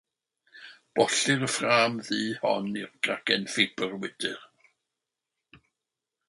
Bolltir 0.99 1.43
y 1.47 1.49
ffrâm 1.55 1.99
ddur 2.07 2.39
hon 2.47 2.71
i'r 2.81 2.89
gragen 3.09 3.45
ffibr 3.57 3.95
wydr. 4.01 4.43